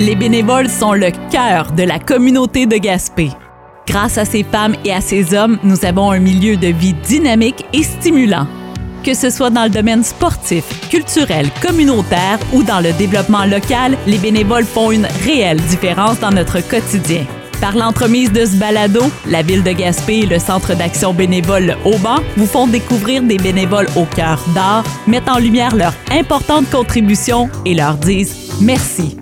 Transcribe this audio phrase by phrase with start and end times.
[0.00, 3.30] Les bénévoles sont le cœur de la communauté de Gaspé.
[3.86, 7.64] Grâce à ces femmes et à ces hommes, nous avons un milieu de vie dynamique
[7.72, 8.48] et stimulant.
[9.04, 14.18] Que ce soit dans le domaine sportif, culturel, communautaire ou dans le développement local, les
[14.18, 17.24] bénévoles font une réelle différence dans notre quotidien.
[17.60, 22.16] Par l'entremise de ce balado, la Ville de Gaspé et le Centre d'action bénévole Auban
[22.36, 27.74] vous font découvrir des bénévoles au cœur d'art, mettent en lumière leur importante contribution et
[27.74, 29.16] leur disent merci.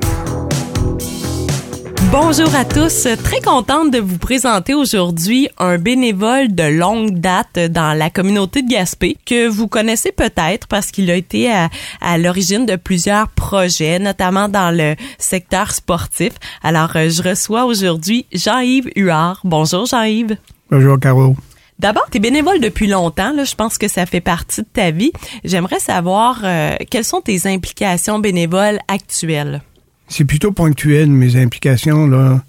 [2.13, 7.97] Bonjour à tous, très contente de vous présenter aujourd'hui un bénévole de longue date dans
[7.97, 12.77] la communauté de Gaspé que vous connaissez peut-être parce qu'il a été à, l'origine de
[12.77, 16.35] plusieurs projets, notamment dans le secteur sportif.
[16.63, 19.41] Alors, euh, je reçois aujourd'hui Jean-Yves Huard.
[19.45, 20.37] Bonjour Jean-Yves.
[20.71, 21.35] Bonjour Caro.
[21.79, 24.91] D'abord, tu es bénévole depuis longtemps, là, je pense que ça fait partie de ta
[24.91, 25.13] vie.
[25.45, 29.63] J'aimerais savoir euh, quelles sont tes implications bénévoles actuelles?
[30.13, 32.43] C'est plutôt ponctuel, mes implications, là.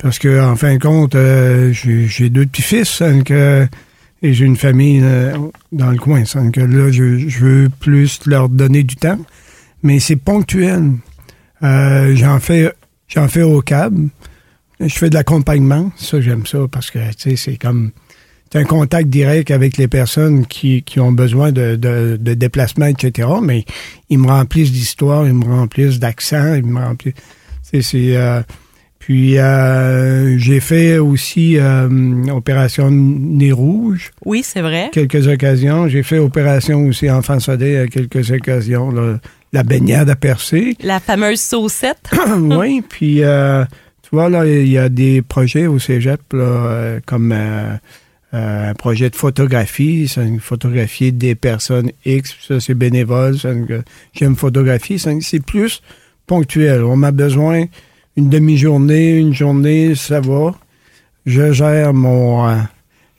[0.00, 3.02] Parce que, en fin de compte, euh, j'ai deux petits-fils,
[4.22, 5.34] et j'ai une famille euh,
[5.72, 6.20] dans le coin.
[6.20, 9.18] Là, je, veux plus leur donner du temps.
[9.82, 10.92] Mais c'est ponctuel.
[11.62, 12.70] Euh, j'en fais
[13.08, 13.94] j'en fais au cab.
[14.78, 15.90] Je fais de l'accompagnement.
[15.96, 17.90] Ça, j'aime ça parce que, tu sais, c'est comme
[18.54, 23.28] un contact direct avec les personnes qui, qui ont besoin de, de, de déplacement, etc.
[23.42, 23.64] Mais
[24.08, 27.14] ils me remplissent d'histoire, ils me remplissent d'accent, ils me remplissent.
[27.62, 28.40] C'est, c'est euh,
[28.98, 31.88] puis euh, j'ai fait aussi euh,
[32.32, 34.10] opération Nez Rouge.
[34.24, 34.90] Oui, c'est vrai.
[34.92, 35.88] Quelques occasions.
[35.88, 38.92] J'ai fait opération aussi Enfant Sodé à quelques occasions.
[39.52, 40.76] la baignade à percer.
[40.82, 42.10] La fameuse saucette.
[42.38, 47.32] oui, puis tu vois, là, il y a des projets au cégep, là, comme
[48.32, 53.36] euh, un projet de photographie, c'est une photographier des personnes X, ça c'est bénévole,
[54.14, 55.82] j'aime photographier, c'est plus
[56.26, 56.84] ponctuel.
[56.84, 57.64] On a besoin
[58.16, 60.54] une demi-journée, une journée, ça va.
[61.26, 62.56] Je gère mon euh,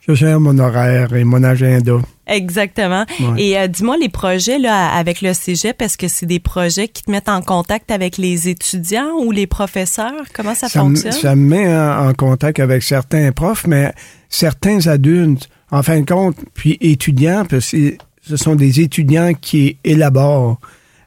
[0.06, 1.92] je gère mon horaire et mon agenda.
[2.26, 3.04] Exactement.
[3.36, 7.02] Et euh, dis-moi les projets là avec le Cégep, est-ce que c'est des projets qui
[7.04, 10.24] te mettent en contact avec les étudiants ou les professeurs?
[10.34, 11.12] Comment ça, fonctionne?
[11.12, 13.92] Ça me met en, contact avec certains profs, mais
[14.28, 19.78] certains adultes, en fin de compte, puis étudiants, parce que ce sont des étudiants qui
[19.84, 20.58] élaborent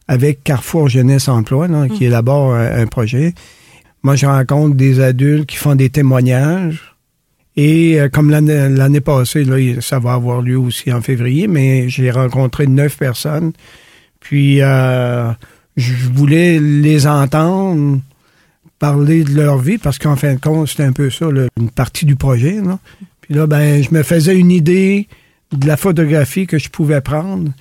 [0.07, 2.07] avec Carrefour Jeunesse Emploi, qui mm.
[2.07, 3.34] élaborent un, projet.
[4.03, 6.94] Moi, je rencontre des adultes qui font des témoignages.
[7.57, 12.11] Et euh, comme l'année passée, là, ça va avoir lieu aussi en février, mais j'ai
[12.11, 13.53] rencontré neuf personnes.
[14.19, 15.31] Puis euh,
[15.77, 18.01] je voulais les entendre
[18.79, 21.27] parler de leur vie parce qu'en fin de compte, c'était un peu ça,
[21.57, 22.61] une partie du projet.
[22.61, 22.79] Là.
[23.21, 25.07] Puis là, ben, je me faisais une idée
[25.51, 27.51] de la photographie que je pouvais prendre.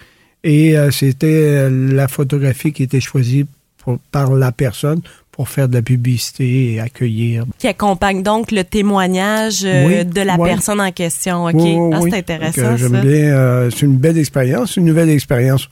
[0.42, 3.46] Et euh, c'était euh, la photographie qui était choisie
[4.12, 5.00] par la personne
[5.34, 7.44] pour faire de la publicité et accueillir.
[7.58, 11.46] Qui accompagne donc le témoignage euh, de la personne en question.
[11.46, 11.54] OK?
[11.92, 12.76] Ah, c'est intéressant.
[12.76, 13.68] J'aime bien.
[13.70, 15.68] c'est une belle expérience, une nouvelle expérience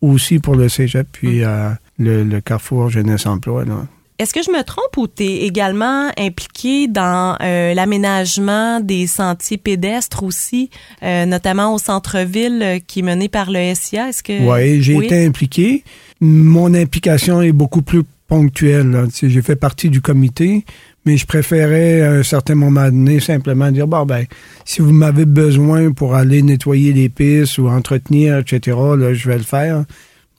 [0.00, 1.76] aussi pour le cégep, puis mm.
[1.98, 3.64] le, le, Carrefour Jeunesse Emploi.
[3.64, 3.86] Là.
[4.16, 9.56] Est-ce que je me trompe ou tu es également impliqué dans euh, l'aménagement des sentiers
[9.56, 10.70] pédestres aussi,
[11.02, 14.10] euh, notamment au centre-ville euh, qui est mené par le SIA?
[14.10, 15.82] Est-ce que ouais, j'ai été impliqué.
[16.20, 19.06] Mon implication est beaucoup plus ponctuelle.
[19.22, 20.64] J'ai fait partie du comité,
[21.04, 24.24] mais je préférais à un certain moment donné simplement dire bon ben
[24.64, 29.38] si vous m'avez besoin pour aller nettoyer les pistes ou entretenir etc là, je vais
[29.38, 29.84] le faire.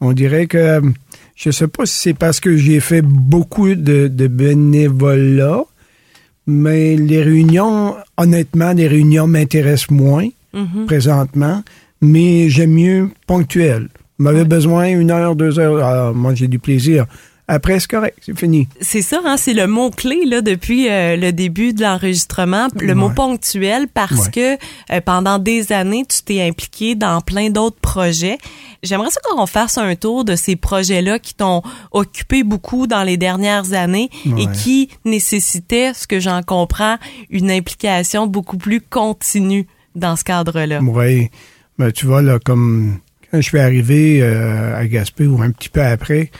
[0.01, 0.81] On dirait que
[1.35, 5.63] je sais pas si c'est parce que j'ai fait beaucoup de, de bénévolat,
[6.47, 10.85] mais les réunions, honnêtement, les réunions m'intéressent moins mhm.
[10.85, 11.63] présentement,
[12.01, 13.89] mais j'aime mieux ponctuel.
[14.17, 15.83] M'avait besoin une heure, deux heures.
[15.83, 17.05] Ah, moi, j'ai du plaisir.
[17.47, 18.67] Après, c'est correct, c'est fini.
[18.81, 23.11] C'est ça, hein, c'est le mot-clé là depuis euh, le début de l'enregistrement, le mot
[23.11, 28.39] ponctuel, parce que euh, pendant des années, tu t'es impliqué dans plein d'autres projets.
[28.81, 31.61] J'aimerais ça qu'on fasse un tour de ces projets-là qui t'ont
[31.91, 36.97] occupé beaucoup dans les dernières années et qui nécessitaient, ce que j'en comprends,
[37.29, 40.79] une implication beaucoup plus continue dans ce cadre-là.
[40.81, 41.29] Oui.
[41.77, 42.99] Ben, tu vois, là, comme
[43.29, 46.31] quand je suis arrivé euh, à Gaspé ou un petit peu après,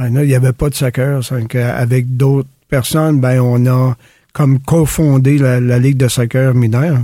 [0.00, 1.20] il n'y avait pas de soccer.
[1.54, 3.96] Avec d'autres personnes, ben, on a
[4.32, 6.98] comme cofondé la, la Ligue de soccer mineur.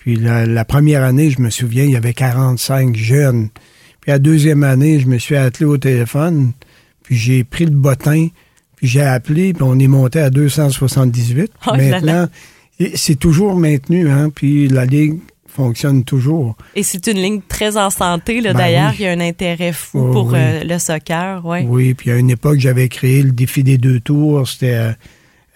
[0.00, 3.50] Puis la, première année, je me souviens, il y avait 45 jeunes.
[4.00, 6.52] Puis la deuxième année, je me suis attelé au téléphone,
[7.02, 8.28] puis j'ai pris le bottin,
[8.76, 11.52] puis j'ai appelé, puis on est monté à 278.
[11.66, 12.28] Maintenant,
[12.94, 15.18] c'est toujours maintenu, hein, puis la Ligue
[15.54, 16.56] fonctionne toujours.
[16.74, 18.90] Et c'est une ligne très en santé, là, Ben d'ailleurs.
[18.90, 18.96] oui.
[19.00, 20.38] Il y a un intérêt fou Oh, pour oui.
[20.38, 21.64] euh, le soccer, ouais.
[21.68, 24.48] Oui, puis à une époque, j'avais créé le défi des deux tours.
[24.48, 24.74] C'était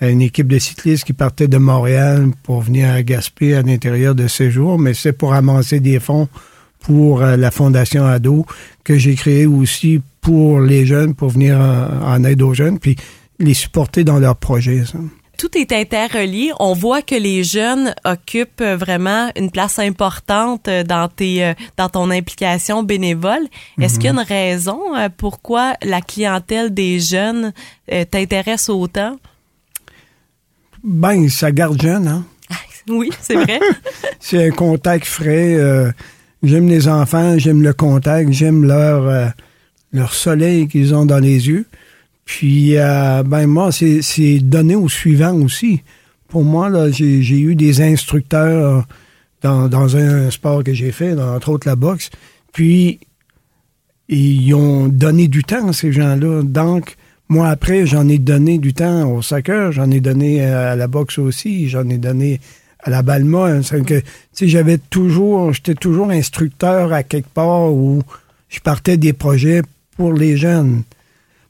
[0.02, 4.14] euh, une équipe de cyclistes qui partait de Montréal pour venir à Gaspé à l'intérieur
[4.14, 6.28] de séjour, mais c'est pour amasser des fonds
[6.80, 8.44] pour euh, la Fondation Ado
[8.84, 12.96] que j'ai créé aussi pour les jeunes, pour venir en, en aide aux jeunes, puis
[13.38, 14.84] les supporter dans leurs projets.
[14.84, 14.98] ça.
[15.36, 16.52] Tout est interrelié.
[16.60, 22.10] On voit que les jeunes occupent vraiment une place importante dans tes, euh, dans ton
[22.10, 23.46] implication bénévole.
[23.80, 27.52] Est-ce qu'il y a une raison euh, pourquoi la clientèle des jeunes
[27.92, 29.16] euh, t'intéresse autant?
[30.82, 32.24] Ben, ça garde jeune, hein?
[32.88, 33.60] Oui, c'est vrai.
[34.20, 35.54] C'est un contact frais.
[35.54, 35.90] euh,
[36.42, 39.26] j'aime les enfants, j'aime le contact, j'aime leur, euh,
[39.92, 41.64] leur soleil qu'ils ont dans les yeux.
[42.24, 45.82] Puis, euh, ben moi, c'est donné au suivant aussi.
[46.28, 48.86] Pour moi, j'ai eu des instructeurs
[49.42, 52.10] dans, un sport que j'ai fait, entre autres la boxe.
[52.52, 52.98] Puis,
[54.08, 56.42] ils ont donné du temps, ces gens-là.
[56.42, 56.96] Donc,
[57.28, 60.86] moi, après, j'en ai donné du temps au soccer, j'en ai donné euh, à la
[60.86, 62.40] boxe aussi, j'en ai donné
[62.80, 63.60] à la Balma.
[64.40, 68.02] j'avais toujours, j'étais toujours instructeur à quelque part où
[68.48, 69.62] je partais des projets
[69.96, 70.82] pour les jeunes.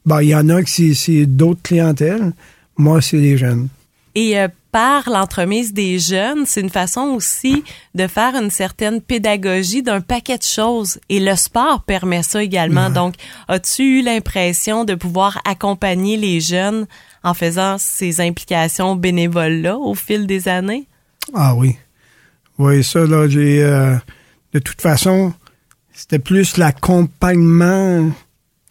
[0.05, 2.33] Bon, il y en a c'est- c'est d'autres clientèles.
[2.77, 3.69] Moi, c'est les jeunes.
[4.13, 7.63] Et euh, par l'entremise des jeunes, c'est une façon aussi
[7.95, 10.99] de faire une certaine pédagogie d'un paquet de choses.
[11.09, 12.89] Et le sport permet ça également.
[12.89, 13.15] Donc,
[13.47, 16.87] as-tu eu l'impression de pouvoir accompagner les jeunes
[17.23, 20.85] en faisant ces implications bénévoles-là au fil des années?
[21.33, 21.75] Ah oui.
[22.57, 23.63] Oui, ça, là, j'ai.
[23.63, 23.95] euh,
[24.53, 25.33] de toute façon,
[25.93, 28.11] c'était plus l'accompagnement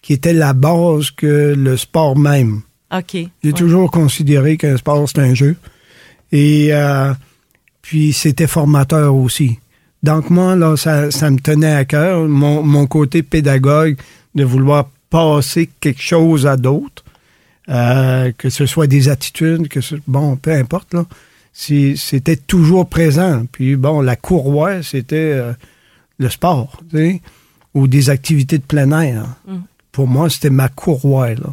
[0.05, 2.61] qui était la base que le sport même.
[2.95, 3.13] OK.
[3.13, 3.53] J'ai Ouais.
[3.55, 5.57] toujours considéré qu'un sport, c'est un jeu.
[6.31, 7.15] Et euh,
[7.81, 9.59] puis, c'était formateur aussi.
[10.03, 13.97] Donc, moi, là, ça, ça me tenait à cœur, mon, mon côté pédagogue,
[14.35, 17.03] de vouloir passer quelque chose à d'autres,
[17.71, 21.07] euh, que ce soit des attitudes, que ce, bon, peu importe, là.
[21.55, 23.47] C'était toujours présent.
[23.53, 25.53] Puis, bon, la courroie, c'était euh,
[26.19, 27.23] le sport, tu sais,
[27.73, 29.25] ou des activités de plein air.
[29.49, 29.55] Mm.
[29.95, 31.53] Pour moi, c'était ma courroie, là.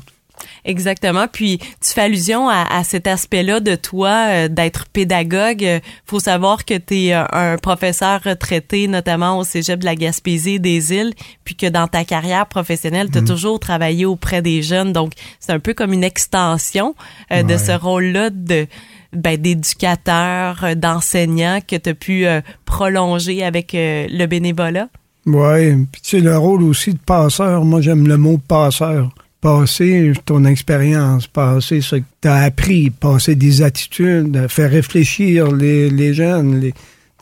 [0.65, 1.27] Exactement.
[1.31, 5.63] Puis tu fais allusion à, à cet aspect-là de toi, euh, d'être pédagogue.
[5.63, 10.55] Euh, faut savoir que tu es un professeur retraité, notamment au Cégep de la Gaspésie
[10.55, 14.63] et des îles, puis que dans ta carrière professionnelle, tu as toujours travaillé auprès des
[14.63, 14.91] jeunes.
[14.91, 16.95] Donc, c'est un peu comme une extension
[17.31, 18.67] euh, de ce rôle-là de
[19.13, 24.87] ben, d'éducateur, euh, d'enseignant que tu as pu euh, prolonger avec euh, le bénévolat.
[25.25, 29.13] Oui, puis tu sais, le rôle aussi de passeur, moi j'aime le mot passeur.
[29.39, 35.89] Passer ton expérience, passer ce que tu as appris, passer des attitudes, faire réfléchir les,
[35.89, 36.61] les jeunes.
[36.61, 36.71] Tu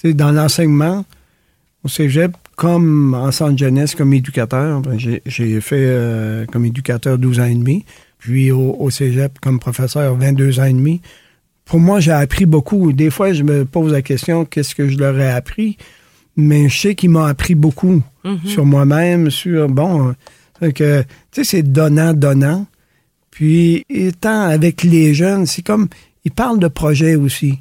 [0.01, 1.05] sais, dans l'enseignement,
[1.83, 7.39] au cégep, comme en jeunesse, comme éducateur, ben, j'ai- j'ai fait euh, comme éducateur 12
[7.39, 7.85] ans et demi,
[8.17, 11.01] puis au, au cégep comme professeur 22 ans et demi.
[11.63, 12.91] Pour moi, j'ai appris beaucoup.
[12.91, 15.77] Des fois, je me pose la question, qu'est-ce que je leur ai appris?
[16.41, 18.39] Mais je sais qu'ils m'ont appris beaucoup Mhm.
[18.45, 20.13] sur moi-même, sur, bon,
[20.61, 22.65] euh, que, tu sais, c'est donnant-donnant.
[23.31, 25.87] Puis, étant avec les jeunes, c'est comme,
[26.25, 27.59] ils parlent de projets aussi.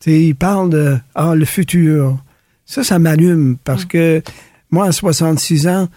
[0.00, 2.18] Tu sais, ils parlent de, ah, le futur.
[2.66, 4.22] Ça, ça m'allume parce que
[4.70, 5.88] moi, à 66 ans,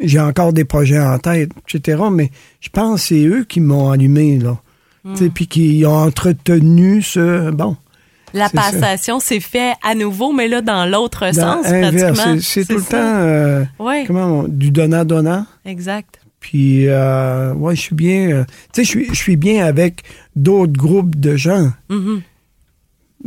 [0.00, 2.02] j'ai encore des projets en tête, etc.
[2.12, 4.60] Mais je pense que c'est eux qui m'ont allumé, là.
[5.14, 7.76] Tu sais, puis qui ont entretenu ce, bon,
[8.36, 12.36] La passation s'est fait à nouveau, mais là, dans l'autre sens, pratiquement.
[12.38, 15.46] C'est- C'est tout le temps, euh, Oui, comment, on- du donnant-donnant.
[15.64, 16.20] exact.
[16.40, 18.30] Puis, euh, ouais, je suis bien.
[18.30, 20.02] euh, tu sais, je suis, bien avec
[20.36, 21.72] d'autres groupes de gens.
[21.88, 22.20] Mhm.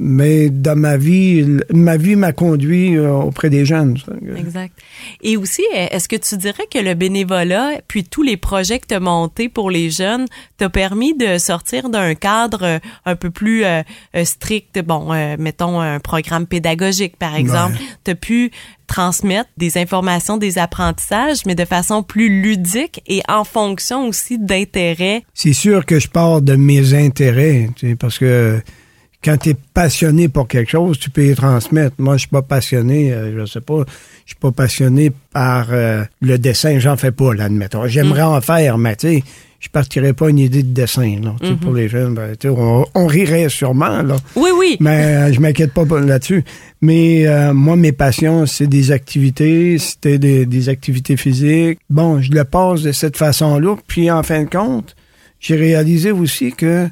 [0.01, 3.97] Mais dans ma vie, ma vie m'a conduit euh, auprès des jeunes.
[4.37, 4.73] Exact.
[5.21, 8.95] Et aussi, est-ce que tu dirais que le bénévolat, puis tous les projets que tu
[8.95, 10.25] as montés pour les jeunes,
[10.57, 13.81] t'a permis de sortir d'un cadre euh, un peu plus euh,
[14.15, 17.75] euh, strict, bon, euh, mettons un programme pédagogique, par exemple?
[18.05, 18.51] Tu as pu
[18.87, 25.23] transmettre des informations, des apprentissages, mais de façon plus ludique et en fonction aussi d'intérêts?
[25.33, 28.61] C'est sûr que je pars de mes intérêts, tu sais, parce que
[29.23, 31.95] quand tu es passionné pour quelque chose, tu peux y transmettre.
[31.97, 33.83] Moi, je suis pas passionné, euh, je sais pas,
[34.25, 37.87] je suis pas passionné par euh, le dessin, j'en fais pas, là, admettons.
[37.87, 39.23] J'aimerais en faire, mais tu sais,
[39.59, 41.35] je partirais pas une idée de dessin, là.
[41.41, 44.15] Tu sais, Pour les jeunes, ben, on, on rirait sûrement, là.
[44.37, 44.77] Oui, oui.
[44.79, 46.45] Mais euh, je m'inquiète pas là-dessus.
[46.81, 51.79] Mais euh, moi, mes passions, c'est des activités, c'était des, des activités physiques.
[51.89, 53.75] Bon, je le passe de cette façon-là.
[53.85, 54.95] Puis en fin de compte,
[55.41, 56.87] j'ai réalisé aussi que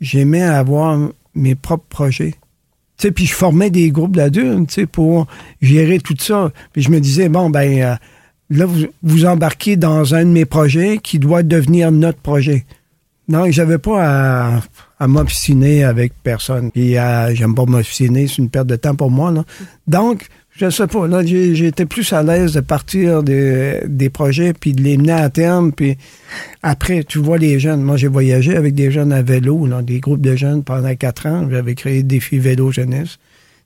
[0.00, 0.98] j'aimais avoir
[1.34, 2.34] mes propres projets.
[3.14, 5.26] puis je formais des groupes d'adultes, tu sais, pour
[5.60, 6.52] gérer tout ça.
[6.72, 7.94] Puis je me disais, bon, ben, euh,
[8.50, 8.66] là,
[9.02, 12.64] vous, embarquez dans un de mes projets qui doit devenir notre projet.
[13.28, 14.60] Non, j'avais pas
[14.98, 16.70] à, m'obstiner avec personne.
[16.70, 19.32] Puis euh, j'aime pas m'obstiner, c'est une perte de temps pour moi.
[19.86, 20.26] Donc,
[20.60, 24.82] je sais pas, là, j'étais plus à l'aise de partir des, des projets puis de
[24.82, 25.72] les mener à terme.
[25.72, 25.96] Puis
[26.62, 27.80] après, tu vois les jeunes.
[27.80, 31.26] Moi, j'ai voyagé avec des jeunes à vélo, là, des groupes de jeunes pendant quatre
[31.26, 31.48] ans.
[31.50, 33.18] J'avais créé Défi Vélo Jeunesse.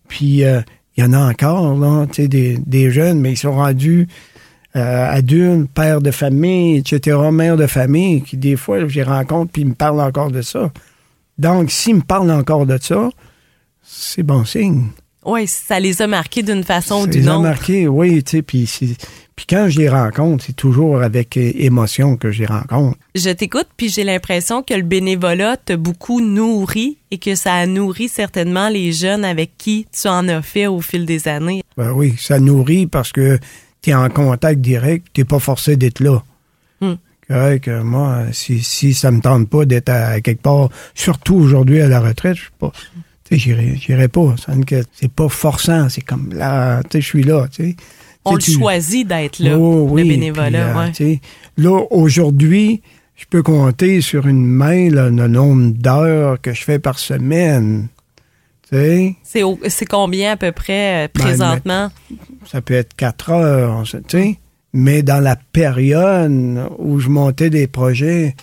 [0.07, 0.61] Puis euh,
[0.97, 4.07] il y en a encore, là, tu sais, des, des jeunes, mais ils sont rendus
[4.77, 9.51] euh, adultes, pères de famille, etc., mères de famille, qui des fois, je les rencontre
[9.51, 10.71] puis ils me parlent encore de ça.
[11.39, 13.09] Donc, s'ils me parlent encore de ça,
[13.83, 14.85] c'est bon signe.
[15.25, 17.33] Oui, ça les a marqués d'une façon ou d'une autre.
[17.33, 18.69] Ça les a marqués, oui, tu sais, puis
[19.37, 22.97] puis quand je les rencontre, c'est toujours avec euh, émotion que je les rencontre.
[23.15, 27.67] Je t'écoute, puis j'ai l'impression que le bénévolat t'a beaucoup nourri et que ça a
[27.67, 31.65] nourri certainement les jeunes avec qui tu en as fait au fil des années.
[31.77, 33.39] Ben oui, ça nourrit parce que
[33.83, 36.23] tu es en contact direct, tu pas forcé d'être là.
[36.81, 36.95] Hmm.
[37.29, 41.89] que moi, si, si ça me tente pas d'être à, quelque part, surtout aujourd'hui à
[41.89, 42.73] la retraite, je suis pas
[43.25, 44.35] tu sais, j'irai pas.
[44.93, 45.89] C'est pas forçant.
[45.89, 47.77] C'est comme là, tu sais, je suis là, tu sais.
[48.27, 50.89] On le choisit d'être là, oh, le bénévolat.
[50.99, 51.17] Euh,
[51.59, 52.81] là, aujourd'hui,
[53.17, 57.89] je peux compter sur une main le nombre d'heures que je fais par semaine.
[59.23, 61.91] C'est combien à peu près euh, ben, présentement?
[62.51, 64.39] ça peut être quatre heures, tu sais.
[64.73, 68.35] Mais dans la période où je montais des projets,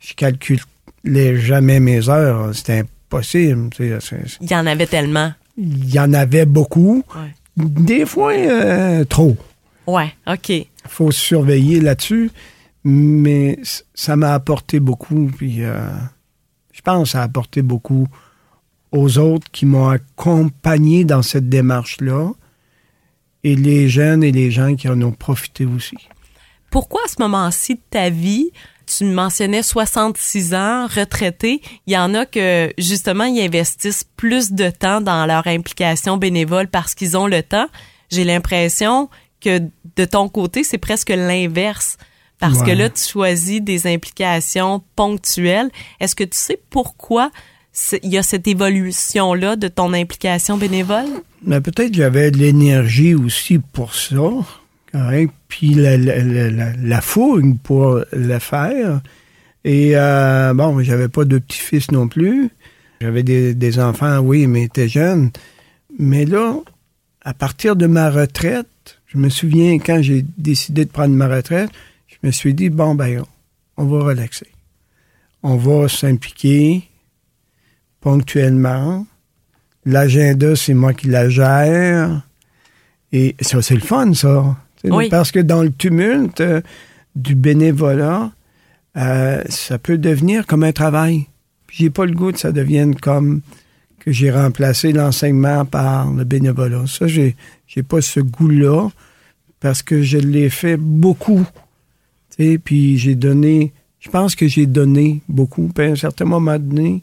[0.00, 2.52] je calculais jamais mes heures.
[2.54, 2.84] C'était
[3.18, 3.70] possible.
[3.78, 5.32] Il y en avait tellement.
[5.56, 7.02] Il y en avait beaucoup.
[7.56, 9.36] Des fois, euh, trop.
[9.86, 10.50] Ouais, OK.
[10.50, 12.30] Il faut surveiller là-dessus.
[12.84, 13.58] Mais
[13.94, 15.30] ça m'a apporté beaucoup.
[15.36, 15.88] Puis euh,
[16.72, 18.06] je pense que ça a apporté beaucoup
[18.92, 22.30] aux autres qui m'ont accompagné dans cette démarche-là.
[23.44, 25.96] Et les jeunes et les gens qui en ont profité aussi.
[26.70, 28.50] Pourquoi à ce moment-ci de ta vie,
[28.96, 31.60] tu mentionnais 66 ans, retraités.
[31.86, 36.68] Il y en a que, justement, ils investissent plus de temps dans leur implication bénévole
[36.68, 37.66] parce qu'ils ont le temps.
[38.10, 39.08] J'ai l'impression
[39.40, 39.60] que
[39.96, 41.98] de ton côté, c'est presque l'inverse.
[42.38, 45.70] Parce que là, tu choisis des implications ponctuelles.
[46.00, 47.30] Est-ce que tu sais pourquoi
[48.02, 51.06] il y a cette évolution-là de ton implication bénévole?
[51.42, 54.16] Mais peut-être j'avais de l'énergie aussi pour ça
[55.48, 59.00] puis la, la, fougue pour le faire.
[59.64, 62.50] Et euh, bon, j'avais pas de petit-fils non plus.
[63.00, 65.30] J'avais des, enfants, oui, mais étaient jeunes.
[65.98, 66.56] Mais là,
[67.22, 71.70] à partir de ma retraite, je me souviens quand j'ai décidé de prendre ma retraite,
[72.08, 73.22] je me suis dit, bon, ben,
[73.76, 74.48] on va relaxer.
[75.42, 76.84] On va s'impliquer
[78.00, 79.06] ponctuellement.
[79.84, 82.22] L'agenda, c'est moi qui la gère.
[83.12, 84.56] Et ça, c'est le fun, ça.
[85.10, 86.60] Parce que dans le tumulte euh,
[87.14, 88.32] du bénévolat,
[88.96, 91.26] euh, ça peut devenir comme un travail.
[91.70, 93.40] J'ai pas le goût que ça devienne comme
[94.00, 96.84] que j'ai remplacé l'enseignement par le bénévolat.
[96.86, 98.88] Ça, j'ai, j'ai pas ce goût-là
[99.60, 101.44] parce que je l'ai fait beaucoup.
[102.64, 105.70] Puis j'ai donné, je pense que j'ai donné beaucoup.
[105.74, 107.02] Puis à un certain moment donné,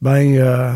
[0.00, 0.72] ben, euh,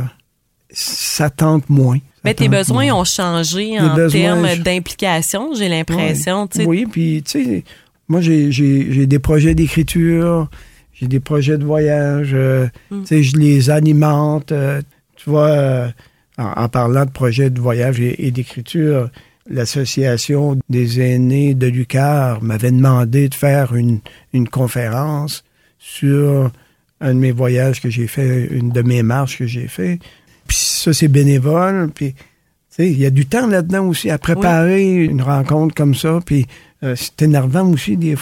[0.71, 1.99] ça tente moins.
[2.27, 6.49] Mais tes besoins ont changé en termes d'implication, j'ai l'impression.
[6.67, 7.65] Oui, puis tu sais,
[8.09, 10.49] moi j'ai des projets d'écriture,
[10.93, 13.03] j'ai des projets de voyage, euh, mm.
[13.03, 14.53] tu sais, je les alimente.
[14.53, 14.81] Euh,
[15.17, 15.89] tu vois, euh,
[16.39, 19.11] en, parlant de projets de voyage et, d'écriture,
[19.49, 24.01] l'association des aînés de Lucar m'avait demandé de faire une,
[24.33, 25.45] une conférence
[25.79, 26.51] sur
[27.01, 29.99] un de mes voyages que j'ai fait, une de mes marches que j'ai fait.
[30.47, 31.91] Puis ça, c'est bénévole.
[31.95, 32.15] Puis,
[32.79, 36.21] il y a du temps là-dedans aussi à préparer une rencontre comme ça.
[36.25, 36.47] Puis
[36.83, 37.97] euh, c'est énervant aussi.
[37.97, 38.17] Des,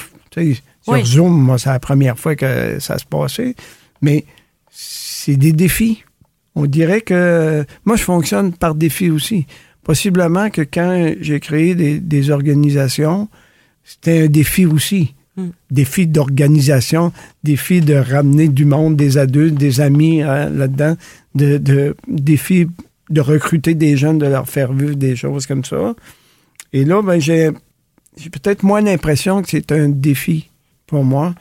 [0.82, 3.54] sur Zoom, moi, c'est la première fois que ça se passait.
[4.00, 4.24] Mais
[4.70, 6.04] c'est des défis.
[6.54, 9.46] On dirait que moi, je fonctionne par défi aussi.
[9.82, 13.28] Possiblement que quand j'ai créé des, des organisations,
[13.82, 15.14] c'était un défi aussi.
[15.70, 17.12] Défi d'organisation,
[17.42, 20.96] défi de ramener du monde, des adultes, des amis hein, là-dedans,
[21.34, 22.68] de, de défi
[23.10, 25.94] de recruter des jeunes, de leur faire vivre des choses comme ça.
[26.72, 27.50] Et là, ben, j'ai,
[28.16, 30.50] j'ai peut-être moins l'impression que c'est un défi
[30.86, 31.34] pour moi.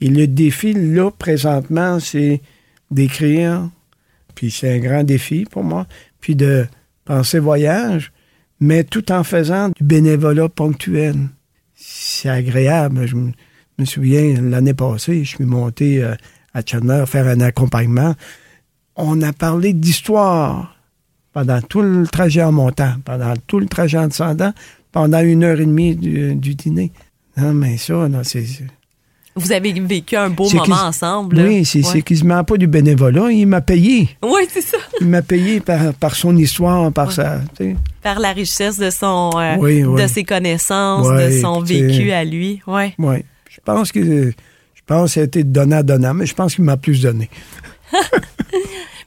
[0.00, 2.40] Et le défi, là, présentement, c'est
[2.90, 3.68] d'écrire,
[4.34, 5.86] puis c'est un grand défi pour moi,
[6.20, 6.66] puis de
[7.04, 8.12] penser voyage,
[8.60, 11.16] mais tout en faisant du bénévolat ponctuel
[11.80, 13.06] c'est agréable.
[13.06, 16.14] Je me souviens, l'année passée, je suis monté euh,
[16.52, 18.14] à Chandler faire un accompagnement.
[18.96, 20.76] On a parlé d'histoire.
[21.32, 24.52] pendant tout le trajet en montant, pendant tout le trajet en descendant,
[24.92, 26.92] pendant une heure et demie du, dîner.
[27.36, 28.46] Non, mais ça, c'est...
[29.40, 31.38] Vous avez vécu un beau moment ensemble.
[31.40, 32.02] Oui, c'est ouais.
[32.02, 33.30] quasiment pas du bénévolat.
[33.30, 34.08] Il m'a payé.
[34.22, 34.76] Oui, c'est ça.
[35.00, 37.14] Il m'a payé par, par son histoire, par ouais.
[37.14, 37.40] sa.
[38.02, 40.02] Par la richesse de son euh, oui, oui.
[40.02, 42.60] de ses connaissances, de son vécu à lui.
[42.66, 42.94] Oui.
[42.98, 43.16] Oui.
[43.48, 46.64] Je pense que je pense que ça a été donnant donnant, mais je pense qu'il
[46.64, 47.28] m'a plus donné.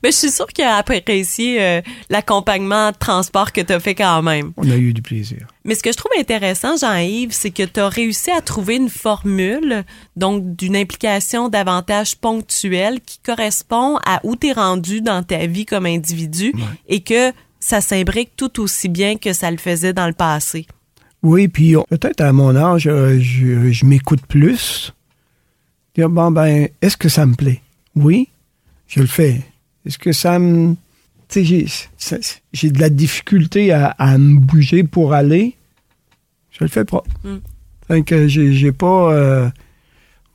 [0.03, 3.95] Mais je suis sûre qu'il a apprécié euh, l'accompagnement de transport que tu as fait
[3.95, 4.51] quand même.
[4.57, 5.47] On a eu du plaisir.
[5.63, 8.89] Mais ce que je trouve intéressant, Jean-Yves, c'est que tu as réussi à trouver une
[8.89, 9.85] formule,
[10.17, 15.65] donc d'une implication davantage ponctuelle qui correspond à où tu es rendu dans ta vie
[15.65, 16.61] comme individu ouais.
[16.89, 17.31] et que
[17.61, 20.67] ça s'imbrique tout aussi bien que ça le faisait dans le passé.
[21.21, 24.93] Oui, puis peut-être à mon âge, je, je, je m'écoute plus.
[25.95, 27.61] Dire, bon, ben, est-ce que ça me plaît?
[27.95, 28.27] Oui,
[28.87, 29.41] je le fais.
[29.85, 30.75] Est-ce que ça me.
[31.29, 32.19] Tu sais,
[32.53, 35.55] j'ai de la difficulté à, à, me bouger pour aller?
[36.51, 37.03] Je le fais pas.
[37.23, 37.37] Mm.
[37.87, 39.13] Fait que j'ai pas.
[39.13, 39.49] Euh...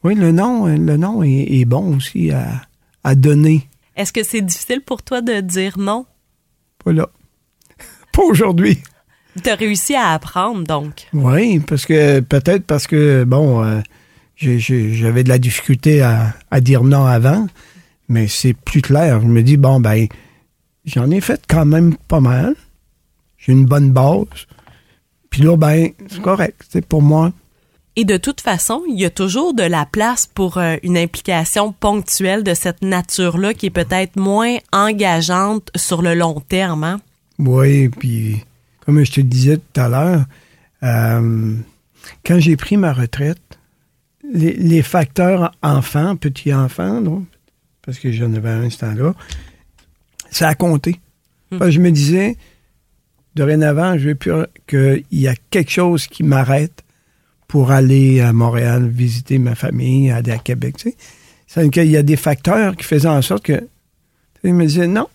[0.05, 2.62] Oui, le nom, le nom est, est bon aussi à,
[3.05, 3.69] à donner.
[3.97, 6.07] Est-ce que c'est difficile pour toi de dire non?
[6.85, 7.09] Pas là.
[8.12, 8.78] pas aujourd'hui.
[9.43, 11.09] Tu as réussi à apprendre, donc.
[11.12, 13.81] Oui, parce que peut-être parce que, bon, euh,
[14.37, 17.47] j'avais de la difficulté à, à dire non avant
[18.08, 19.20] mais c'est plus clair.
[19.20, 20.06] Je me dis, bon, ben,
[20.84, 22.54] j'en ai fait quand même pas mal.
[23.36, 24.46] J'ai une bonne base.
[25.30, 26.64] Puis là, ben, c'est correct.
[26.68, 27.32] C'est pour moi.
[27.96, 31.72] Et de toute façon, il y a toujours de la place pour euh, une implication
[31.72, 36.84] ponctuelle de cette nature-là qui est peut-être moins engageante sur le long terme.
[36.84, 37.00] Hein?
[37.38, 38.44] Oui, puis
[38.86, 40.24] comme je te disais tout à l'heure,
[40.84, 41.56] euh,
[42.24, 43.58] quand j'ai pris ma retraite,
[44.32, 47.24] les, les facteurs enfants, petits-enfants, donc,
[47.88, 49.14] parce que j'en avais un ce temps-là,
[50.30, 51.00] ça a compté.
[51.50, 51.71] Mmh.
[51.71, 52.37] Je me disais,
[53.35, 54.30] dorénavant, je veux plus
[54.66, 56.85] qu'il y a quelque chose qui m'arrête
[57.47, 60.76] pour aller à Montréal visiter ma famille, aller à Québec.
[60.76, 60.97] Tu sais.
[61.47, 63.67] C'est qu'il y a des facteurs qui faisaient en sorte que
[64.45, 65.08] je me disais non.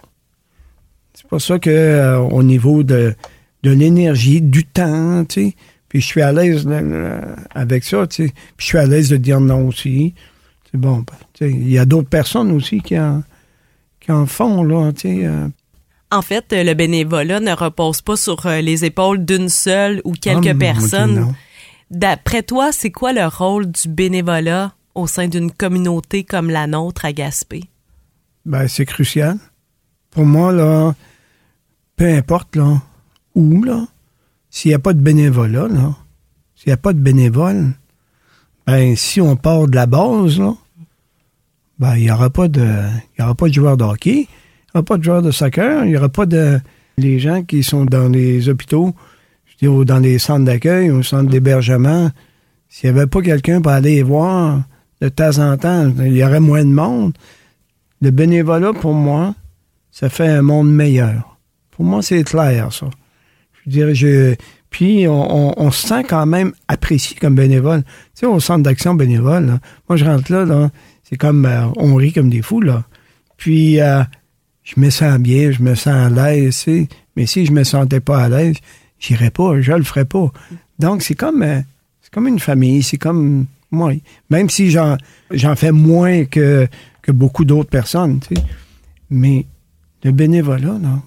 [1.13, 3.13] C'est pour ça que euh, au niveau de,
[3.61, 5.55] de l'énergie, du temps, tu sais,
[5.89, 6.67] puis je suis à l'aise
[7.53, 8.33] avec ça, tu sais.
[8.57, 10.15] Puis je suis à l'aise de dire non aussi.
[10.73, 11.05] C'est bon.
[11.39, 13.21] Il y a d'autres personnes aussi qui en,
[13.99, 15.23] qui en font, là, tu.
[15.25, 15.47] Euh.
[16.11, 20.55] En fait, le bénévolat ne repose pas sur euh, les épaules d'une seule ou quelques
[20.55, 21.35] oh, personnes.
[21.91, 27.05] D'après toi, c'est quoi le rôle du bénévolat au sein d'une communauté comme la nôtre
[27.05, 27.65] à Gaspé?
[28.45, 29.37] Ben, c'est crucial.
[30.09, 30.93] Pour moi, là,
[31.95, 32.81] peu importe, là,
[33.35, 33.85] où, là,
[34.49, 35.95] s'il n'y a pas de bénévolat, là,
[36.55, 37.73] s'il n'y a pas de bénévole,
[38.65, 40.55] ben, si on part de la base, là,
[41.83, 42.65] ben, il n'y aura pas de,
[43.19, 44.27] aura pas de joueurs de hockey, il n'y
[44.75, 46.61] aura pas de joueurs de soccer, il n'y aura pas de,
[46.97, 48.95] les gens qui sont dans les hôpitaux,
[49.45, 52.09] je dis, dans les centres d'accueil, au centre d'hébergement,
[52.69, 54.61] s'il n'y avait pas quelqu'un pour aller les voir
[55.01, 57.17] de temps en temps, il y aurait moins de monde.
[58.01, 59.35] Le bénévolat, pour moi,
[59.91, 61.37] ça fait un monde meilleur.
[61.71, 62.89] Pour moi, c'est clair, ça.
[63.65, 64.35] Je dirais, je,
[64.69, 67.83] puis on, se sent quand même apprécié comme bénévole.
[67.83, 70.71] Tu sais, au centre d'action bénévole, moi je rentre là, là
[71.13, 72.85] c'est comme euh, on rit comme des fous, là.
[73.37, 74.01] Puis euh,
[74.63, 76.65] je me sens bien, je me sens à l'aise,
[77.15, 78.55] mais si je me sentais pas à l'aise,
[78.97, 80.33] j'irais pas, je le ferais pas.
[80.79, 81.59] Donc c'est comme euh,
[82.01, 83.93] c'est comme une famille, c'est comme moi.
[84.31, 84.97] Même si j'en
[85.29, 86.67] j'en fais moins que,
[87.03, 88.19] que beaucoup d'autres personnes.
[89.11, 89.45] Mais
[90.03, 90.99] le bénévolat, là,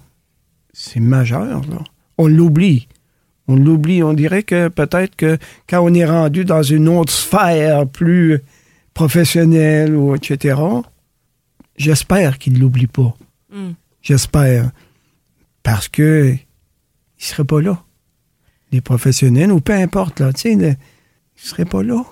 [0.71, 1.83] c'est majeur, là.
[2.17, 2.87] On l'oublie.
[3.49, 4.03] On l'oublie.
[4.03, 8.41] On dirait que peut-être que quand on est rendu dans une autre sphère plus
[8.97, 10.59] professionnelle ou etc.,
[11.75, 13.15] j'espère qu'il ne l'oublie pas.
[13.51, 13.73] Mm.
[14.01, 14.71] J'espère.
[15.61, 16.35] Parce que
[17.19, 17.83] il serait pas là.
[18.71, 20.77] Les professionnels, ou peu importe, là, tu sais, il
[21.35, 22.03] serait pas là.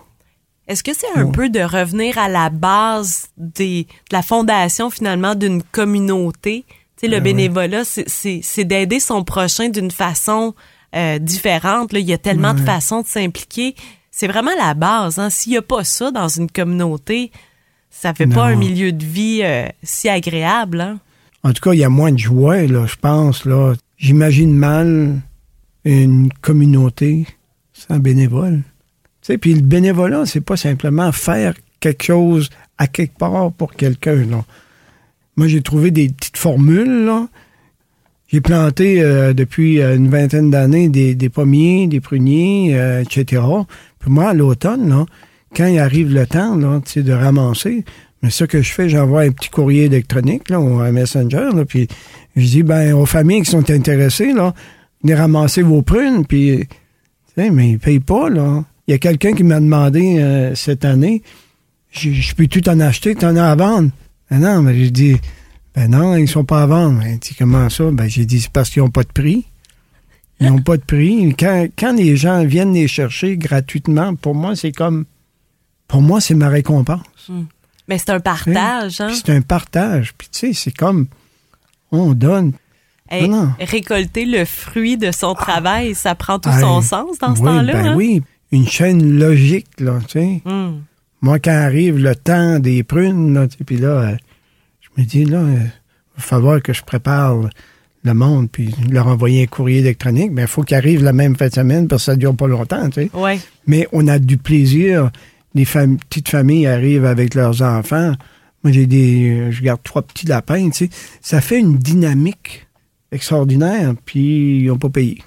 [0.68, 1.32] Est-ce que c'est un ouais.
[1.32, 6.66] peu de revenir à la base des, de la fondation, finalement, d'une communauté?
[6.68, 8.42] Tu sais, le ah, bénévolat, ouais.
[8.42, 10.54] c'est d'aider son prochain d'une façon
[10.96, 11.94] euh, différentes.
[11.94, 12.00] Là.
[12.00, 12.60] Il y a tellement ouais.
[12.62, 13.76] de façons de s'impliquer.
[14.18, 15.20] C'est vraiment la base.
[15.20, 15.30] Hein.
[15.30, 17.34] S'il n'y a pas ça dans une communauté,
[17.90, 18.36] ça fait non.
[18.36, 20.80] pas un milieu de vie euh, si agréable.
[20.80, 21.00] Hein.
[21.44, 23.44] En tout cas, il y a moins de joie, là, je pense.
[23.44, 23.74] là.
[23.98, 25.20] J'imagine mal
[25.84, 27.28] une communauté
[27.74, 28.64] sans bénévole.
[29.22, 33.74] Tu sais, puis le bénévolat, c'est pas simplement faire quelque chose à quelque part pour
[33.74, 34.24] quelqu'un.
[35.36, 37.28] Moi, j'ai trouvé des petites formules là,
[38.28, 43.44] j'ai planté euh, depuis euh, une vingtaine d'années des, des, pommiers, des pruniers, euh, etc.
[44.08, 45.06] Moi, à l'automne,
[45.56, 47.84] quand il arrive le temps de ramasser,
[48.22, 51.88] Mais ce que je fais, j'envoie un petit courrier électronique, là, ou un messenger, puis
[52.36, 54.54] je dis, ben, aux familles qui sont intéressées, là,
[55.04, 56.68] venez ramasser vos prunes, puis,
[57.38, 58.64] mais ils payent pas, là.
[58.88, 61.24] Il y a quelqu'un qui m'a demandé euh, cette année,
[61.92, 63.90] je, peux tout en acheter, t'en as à vendre.
[64.30, 65.18] Ben non, mais j'ai dit,
[65.76, 67.02] ben non, ils sont pas à vendre.
[67.38, 67.86] Comment ça?
[68.08, 69.46] J'ai dit, c'est parce qu'ils n'ont pas de prix.
[70.40, 71.34] Ils n'ont pas de prix.
[71.38, 75.06] Quand, quand les gens viennent les chercher gratuitement, pour moi, c'est comme,
[75.88, 77.00] pour moi, c'est ma récompense.
[77.30, 77.44] Hmm.
[77.88, 79.12] Mais c'est un partage, hein?
[79.14, 80.14] C'est un partage.
[80.18, 81.08] Puis tu sais, c'est comme,
[81.92, 82.54] on donne.
[83.10, 87.74] récolter le fruit de son travail, ça prend tout son sens dans ce temps-là.
[87.74, 87.96] Ben hein?
[87.96, 90.42] oui, une chaîne logique, là, tu sais.
[90.44, 90.82] Hmm.
[91.22, 94.16] Moi, quand arrive le temps des prunes, là, puis là, euh,
[94.82, 95.64] je me dis, là, il euh,
[96.18, 97.50] va falloir que je prépare
[98.06, 100.32] le monde, puis leur envoyer un courrier électronique.
[100.32, 102.36] Mais il faut qu'il arrive la même fin de semaine, parce que ça ne dure
[102.36, 103.10] pas longtemps, tu sais.
[103.14, 103.40] Ouais.
[103.68, 105.12] Mais on a du plaisir.
[105.54, 108.14] Les petites familles arrivent avec leurs enfants.
[108.64, 110.90] Moi, j'ai des, je garde trois petits lapins, tu sais.
[111.22, 112.68] Ça fait une dynamique
[113.12, 115.22] extraordinaire, puis ils n'ont pas payé.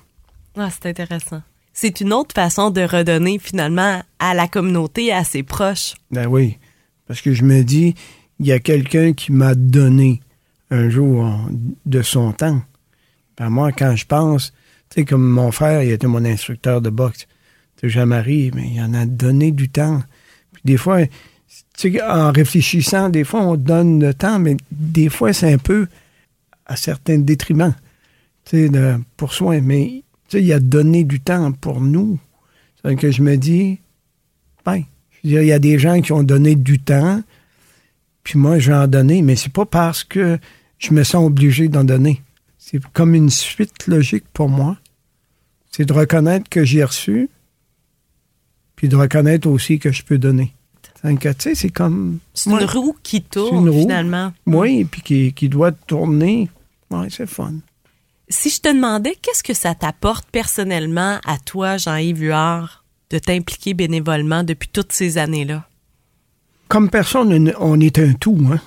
[0.57, 1.43] Ah, c'est intéressant
[1.81, 5.95] c'est une autre façon de redonner finalement à la communauté, à ses proches.
[6.11, 6.59] Ben oui,
[7.07, 7.95] parce que je me dis,
[8.41, 10.21] il y a quelqu'un qui m'a donné
[10.73, 11.25] un jour
[11.87, 12.61] de son temps.
[13.39, 14.53] Ben moi, quand je pense,
[14.91, 17.27] tu sais, comme mon frère, il était mon instructeur de boxe.
[17.83, 20.03] Jean-Marie, mais il en a donné du temps.
[20.53, 25.09] Puis des fois, tu sais, en réfléchissant, des fois, on donne le temps, mais des
[25.09, 25.87] fois, c'est un peu
[26.67, 27.75] à certains détriments,
[28.45, 29.61] tu sais, de, pour soi.
[29.61, 32.19] Mais tu sais, il a donné du temps pour nous.
[32.83, 33.79] C'est que je me dis,
[34.65, 34.83] ben,
[35.25, 37.23] il y a des gens qui ont donné du temps,
[38.23, 40.39] puis moi, je vais en donner, mais c'est pas parce que
[40.79, 42.23] je me sens obligé d'en donner.
[42.71, 44.77] C'est comme une suite logique pour moi.
[45.71, 47.31] C'est de reconnaître que j'ai reçu,
[48.77, 50.53] puis de reconnaître aussi que je peux donner.
[51.39, 52.19] C'est comme.
[52.35, 54.35] C'est une roue qui tourne, finalement.
[54.45, 56.51] Oui, puis qui, qui doit tourner.
[56.91, 57.55] Oui, c'est fun.
[58.29, 63.73] Si je te demandais qu'est-ce que ça t'apporte personnellement à toi, Jean-Yves Huard, de t'impliquer
[63.73, 65.67] bénévolement depuis toutes ces années-là?
[66.67, 68.39] Comme personne, on est un tout.
[68.53, 68.61] Hein?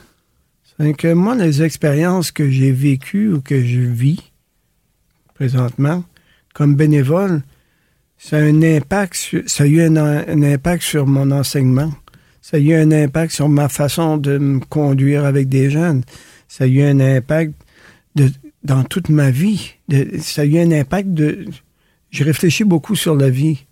[1.16, 4.32] Moi, les expériences que j'ai vécues ou que je vis
[5.36, 6.04] présentement,
[6.54, 7.42] comme bénévole,
[8.18, 11.92] ça a, eu un, impact sur mon enseignement.
[12.42, 16.04] Ça a eu un impact sur ma façon de me conduire avec des jeunes.
[16.48, 17.54] Ça a eu un impact
[18.64, 19.74] dans toute ma vie.
[20.20, 21.46] ça a eu un impact de...
[22.12, 23.66] J'ai réfléchi beaucoup sur la vie.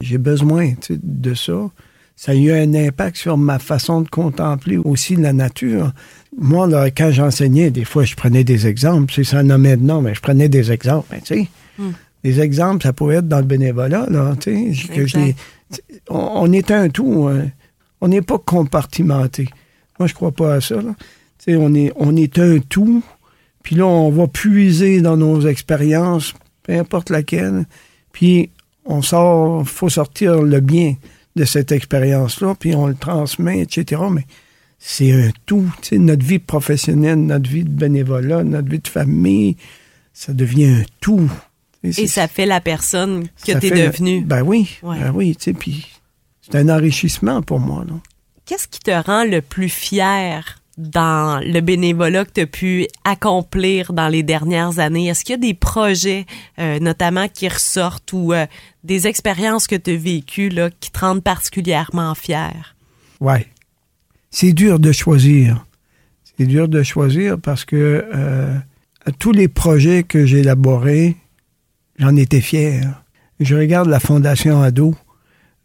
[0.00, 1.70] J'ai besoin de ça.
[2.16, 5.92] Ça a eu un impact sur ma façon de contempler aussi la nature.
[6.38, 9.12] Moi, là, quand j'enseignais, des fois, je prenais des exemples.
[9.14, 11.08] C'est ça nommait de nom, mais je prenais des exemples.
[11.10, 11.48] Ben, tu sais.
[12.22, 14.06] Des exemples, ça pouvait être dans le bénévolat.
[14.08, 15.04] Là, tu sais, que
[16.08, 17.28] on, est un tout.
[17.28, 17.50] Hein.
[18.00, 19.48] On n'est pas compartimenté.
[19.98, 20.76] Moi, je crois pas à ça.
[20.76, 20.94] Là.
[21.38, 23.02] Tu sais, on est, on est un tout
[23.64, 27.64] puis là, on va puiser dans nos expériences, peu importe laquelle.
[28.12, 28.50] Puis
[28.84, 30.94] on sort, faut sortir le bien
[31.36, 34.02] de cette expérience-là, puis on le transmet, etc.
[34.10, 34.26] Mais
[34.78, 35.72] c'est un tout.
[35.82, 39.56] sais, notre vie professionnelle, notre vie de bénévolat, notre vie de famille,
[40.12, 41.30] ça devient un tout.
[41.82, 44.22] Et ça fait la personne que tu es devenue.
[44.22, 45.86] Ben oui, ben oui, tu sais, puis
[46.40, 47.84] c'est un enrichissement pour moi.
[48.46, 50.62] Qu'est-ce qui te rend le plus fier?
[50.76, 55.06] Dans le bénévolat que tu as pu accomplir dans les dernières années?
[55.06, 56.26] Est-ce qu'il y a des projets,
[56.58, 58.46] euh, notamment, qui ressortent ou euh,
[58.82, 62.74] des expériences que tu as vécues qui te rendent particulièrement fier?
[63.20, 63.38] Oui.
[64.30, 65.64] C'est dur de choisir.
[66.36, 68.58] C'est dur de choisir parce que euh,
[69.20, 71.16] tous les projets que j'ai élaborés,
[71.98, 73.02] j'en étais fier.
[73.38, 74.94] Je regarde la Fondation Ado.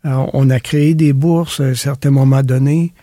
[0.04, 2.94] on a créé des bourses à un certain moment donné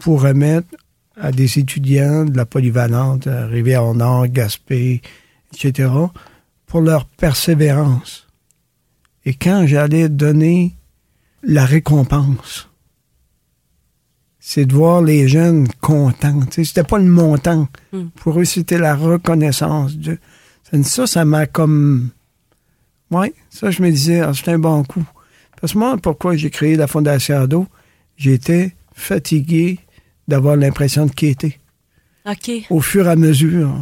[0.00, 0.68] pour remettre
[1.16, 5.00] à des étudiants de la polyvalente, à Rivière-Nord, Gaspé,
[5.52, 5.90] etc.,
[6.66, 8.26] pour leur persévérance.
[9.24, 10.76] Et quand j'allais donner
[11.42, 12.68] la récompense,
[14.38, 16.40] c'est de voir les jeunes contents.
[16.50, 17.66] C'était pas le montant.
[17.92, 18.06] Hmm.
[18.14, 19.96] Pour eux, c'était la reconnaissance.
[19.96, 20.18] De...
[20.82, 22.10] Ça, ça m'a comme...
[23.10, 25.04] Oui, ça, je me disais, ah, c'est un bon coup.
[25.60, 27.66] Parce que moi, pourquoi j'ai créé la Fondation Ado,
[28.16, 29.80] j'étais fatigué
[30.28, 31.58] d'avoir l'impression de quitter.
[32.28, 32.50] OK.
[32.70, 33.72] Au fur et à mesure.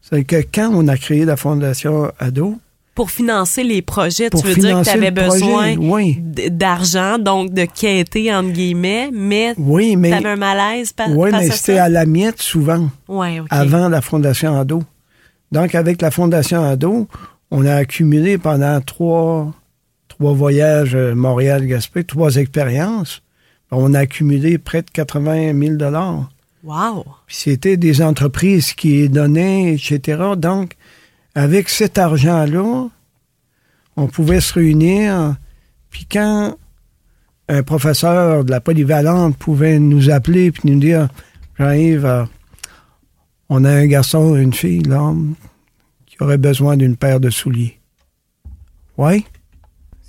[0.00, 2.58] C'est que quand on a créé la Fondation Ado,
[2.94, 5.74] pour financer les projets, tu veux dire que tu avais besoin
[6.50, 11.30] d'argent, donc de quêter, entre guillemets, mais, oui, mais tu avais un malaise par, Oui,
[11.32, 14.84] mais c'était à la miette souvent, ouais, avant la Fondation Ado.
[15.50, 17.08] Donc, avec la Fondation Ado,
[17.50, 19.52] on a accumulé pendant trois,
[20.06, 23.23] trois voyages euh, Montréal-Gaspé, trois expériences
[23.76, 26.30] On a accumulé près de 80 000 dollars.
[26.62, 27.04] Wow!
[27.28, 30.22] C'était des entreprises qui donnaient, etc.
[30.36, 30.76] Donc,
[31.34, 32.88] avec cet argent-là,
[33.96, 35.36] on pouvait se réunir.
[35.90, 36.56] Puis quand
[37.48, 41.08] un professeur de la polyvalente pouvait nous appeler puis nous dire
[41.58, 42.28] J'arrive, à...
[43.48, 45.34] on a un garçon, une fille, l'homme,
[46.06, 47.78] qui aurait besoin d'une paire de souliers.
[48.96, 49.24] Oui,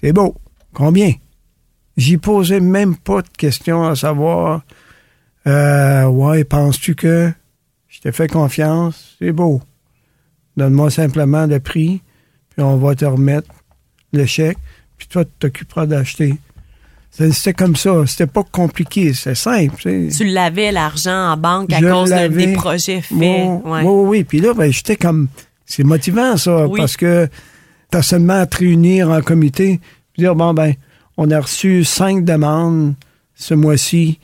[0.01, 0.35] c'est beau.
[0.73, 1.13] Combien?
[1.97, 4.63] J'y posais même pas de questions à savoir
[5.47, 7.31] euh, Ouais, penses-tu que
[7.87, 9.15] je t'ai fait confiance?
[9.19, 9.61] C'est beau.
[10.57, 12.01] Donne-moi simplement le prix,
[12.49, 13.49] puis on va te remettre
[14.13, 14.57] le chèque,
[14.97, 16.35] puis toi, tu t'occuperas d'acheter.
[17.11, 18.05] C'était comme ça.
[18.07, 19.13] C'était pas compliqué.
[19.13, 19.75] C'est simple.
[19.81, 23.17] Tu l'avais, l'argent en banque, à cause des projets faits.
[23.17, 24.23] Oui, oui, oui.
[24.25, 25.29] Puis là, ben, j'étais comme...
[25.65, 27.27] C'est motivant, ça, parce que
[27.89, 29.79] t'as seulement à te réunir en comité,
[30.17, 30.73] dire, bon, ben,
[31.17, 32.95] on a reçu cinq demandes
[33.35, 34.19] ce mois-ci.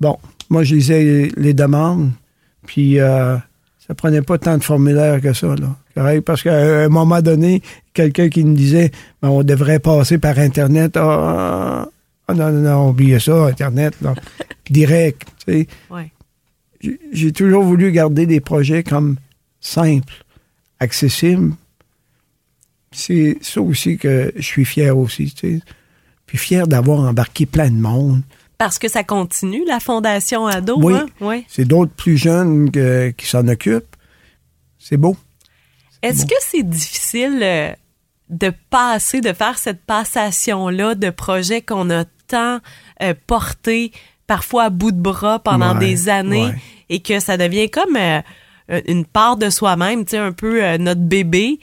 [0.00, 0.18] Bon,
[0.50, 2.10] moi, je lisais les demandes,
[2.66, 3.36] puis euh,
[3.86, 6.20] ça prenait pas tant de formulaires que ça, là.
[6.24, 10.96] Parce qu'à un moment donné, quelqu'un qui nous disait, ben, on devrait passer par Internet.
[10.96, 11.88] Ah,
[12.28, 13.94] ah, non, non, non, oubliez ça, Internet,
[14.70, 15.26] direct.
[15.46, 16.10] Tu sais.
[17.12, 19.16] J'ai toujours voulu garder des projets comme
[19.60, 20.24] simples,
[20.80, 21.54] accessibles.
[22.90, 25.32] C'est ça aussi que je suis fier aussi.
[25.32, 25.60] Tu sais.
[26.32, 28.22] Puis fier d'avoir embarqué plein de monde.
[28.56, 30.78] Parce que ça continue, la Fondation Ado.
[30.80, 30.94] Oui.
[30.94, 31.06] Hein?
[31.20, 31.44] oui.
[31.46, 33.96] C'est d'autres plus jeunes qui s'en occupent.
[34.78, 35.14] C'est beau.
[36.00, 37.70] Est-ce que c'est difficile euh,
[38.30, 42.60] de passer, de faire cette passation-là de projets qu'on a tant
[43.02, 43.92] euh, portés,
[44.26, 46.48] parfois à bout de bras pendant des années,
[46.88, 48.22] et que ça devient comme euh,
[48.86, 51.58] une part de soi-même, tu sais, un peu euh, notre bébé,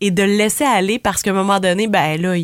[0.00, 2.36] et de le laisser aller parce qu'à un moment donné, ben là,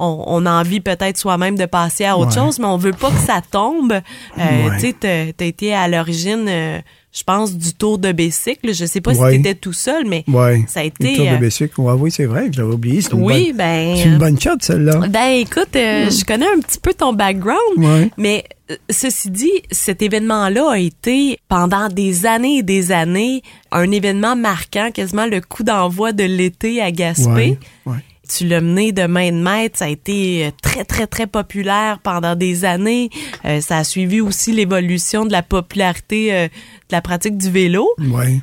[0.00, 3.18] on, a envie peut-être soi-même de passer à autre chose, mais on veut pas que
[3.18, 4.00] ça tombe.
[4.36, 4.42] tu
[4.80, 4.94] sais,
[5.36, 6.82] t'as été à l'origine
[7.12, 8.72] je pense, du tour de bicycle.
[8.72, 10.24] Je sais pas si tu étais tout seul, mais
[10.68, 11.10] ça a été.
[11.10, 13.00] Le tour de euh, bicycle, oui, c'est vrai, j'avais oublié.
[13.00, 13.96] C'est oui, bonne, ben.
[13.96, 15.08] C'est une bonne shot, celle-là.
[15.08, 16.10] Ben, écoute, euh, hmm.
[16.10, 21.38] je connais un petit peu ton background, mais euh, ceci dit, cet événement-là a été
[21.48, 26.80] pendant des années et des années un événement marquant, quasiment le coup d'envoi de l'été
[26.80, 27.58] à Gaspé.
[27.86, 27.96] Ouais,
[28.30, 29.78] tu l'as mené de main de maître.
[29.78, 33.10] Ça a été euh, très, très, très populaire pendant des années.
[33.44, 37.88] Euh, ça a suivi aussi l'évolution de la popularité euh, de la pratique du vélo.
[37.98, 38.40] Oui.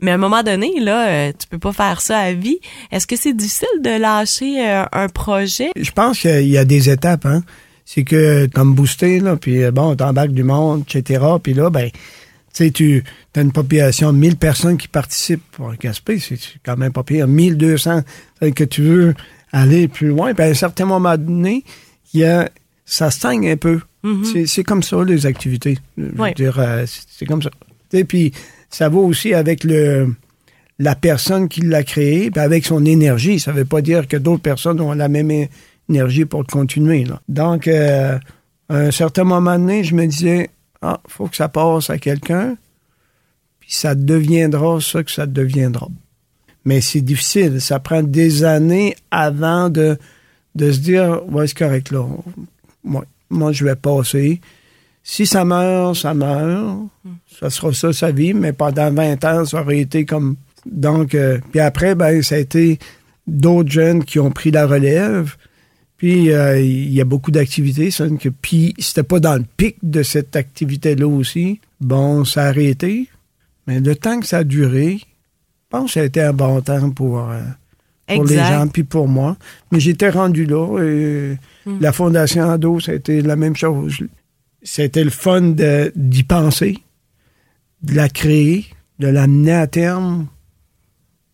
[0.00, 2.60] Mais à un moment donné, là, tu peux pas faire ça à vie.
[2.92, 5.70] Est-ce que c'est difficile de lâcher un projet?
[5.76, 7.42] Je pense qu'il y a des étapes, hein.
[7.84, 11.90] C'est que, comme booster, là, puis bon, t'embarques du monde, etc., puis là, ben,
[12.64, 13.04] sais, tu
[13.36, 17.26] as une population de 1000 personnes qui participent pour Gaspé, c'est quand même pas pire.
[17.26, 18.02] 1200
[18.54, 19.14] que tu veux
[19.52, 20.34] aller plus loin.
[20.34, 21.64] Puis à un certain moment donné,
[22.12, 22.48] il y a,
[22.84, 23.80] ça stagne un peu.
[24.04, 24.46] Mm-hmm.
[24.46, 25.78] C'est comme ça, les activités.
[25.96, 27.50] dire, euh, c'est comme ça.
[27.92, 28.32] Et puis,
[28.70, 30.14] ça va aussi avec le
[30.80, 33.40] la personne qui l'a créé, puis avec son énergie.
[33.40, 35.48] Ça ne veut pas dire que d'autres personnes ont la même
[35.88, 37.04] énergie pour continuer.
[37.28, 38.16] Donc, euh,
[38.68, 40.50] à un certain moment donné, je me disais,
[40.82, 42.56] ah, faut que ça passe à quelqu'un,
[43.60, 45.88] puis ça deviendra ce que ça deviendra
[46.68, 47.62] mais c'est difficile.
[47.62, 49.96] Ça prend des années avant de,
[50.54, 52.04] de se dire, ouais, c'est correct, là.
[52.84, 54.42] Moi, je vais passer.
[55.02, 56.88] Si ça meurt, ça meurt.
[57.40, 60.36] Ça sera ça, sa vie, mais pendant 20 ans, ça aurait été comme...
[60.66, 62.78] Donc, euh, puis après, ben, ça a été
[63.26, 65.36] d'autres jeunes qui ont pris la relève.
[65.98, 67.90] Puis, euh, il y a beaucoup d'activités.
[67.90, 71.60] Que, puis, c'était pas dans le pic de cette activité-là aussi.
[71.80, 73.08] Bon, ça a arrêté.
[73.66, 75.06] Mais le temps que ça a duré, je
[75.68, 77.42] pense que ça a été un bon temps pour, euh,
[78.06, 79.36] pour les gens, puis pour moi.
[79.72, 80.80] Mais j'étais rendu là.
[80.82, 81.80] Et hmm.
[81.80, 83.98] La Fondation Ado, ça a été la même chose.
[84.62, 85.54] C'était le fun
[85.96, 86.78] d'y penser,
[87.82, 88.66] de la créer,
[89.00, 90.28] de l'amener à terme.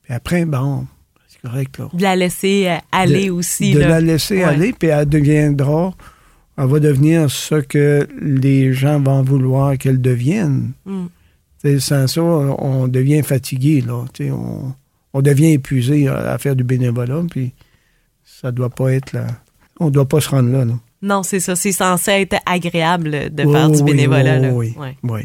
[0.02, 0.86] Puis après, bon,
[1.44, 1.78] correct.
[1.78, 1.88] Là.
[1.92, 3.72] De la laisser euh, aller aussi.
[3.72, 5.94] De la laisser aller, puis elle deviendra,
[6.56, 10.72] elle va devenir ce que les gens vont vouloir qu'elle devienne.
[10.86, 11.06] Hmm
[11.78, 14.04] sans ça, on devient fatigué, là.
[15.12, 17.52] On, devient épuisé à, faire du bénévolat, puis
[18.24, 19.26] ça doit pas être là.
[19.80, 20.64] On doit pas se rendre là,
[21.02, 21.56] Non, c'est ça.
[21.56, 24.52] C'est censé être agréable de faire du bénévolat.
[24.52, 25.20] oui, oui.